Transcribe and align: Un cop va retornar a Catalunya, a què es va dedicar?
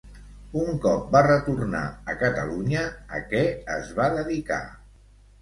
Un 0.61 0.69
cop 0.85 1.03
va 1.15 1.21
retornar 1.27 1.81
a 2.13 2.15
Catalunya, 2.23 2.87
a 3.19 3.23
què 3.35 3.45
es 3.77 3.93
va 4.01 4.09
dedicar? 4.19 4.61